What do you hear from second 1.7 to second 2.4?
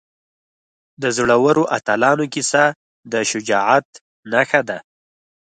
اتلانو